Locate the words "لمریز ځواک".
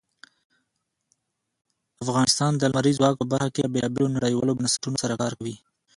2.71-3.15